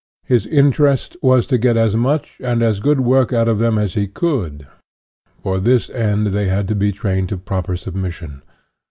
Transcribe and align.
His 0.23 0.47
interest 0.47 1.15
was 1.21 1.45
to 1.45 1.59
get 1.59 1.77
as 1.77 1.95
much 1.95 2.39
and 2.43 2.63
as 2.63 2.79
good 2.79 3.01
work 3.01 3.31
out 3.31 3.47
of 3.47 3.59
them 3.59 3.77
as 3.77 3.93
he 3.93 4.07
could; 4.07 4.65
for 5.43 5.59
this 5.59 5.91
end 5.91 6.25
they 6.33 6.47
had 6.47 6.67
to 6.69 6.75
be 6.75 6.91
trained 6.91 7.29
to 7.29 7.37
proper 7.37 7.77
submission. 7.77 8.41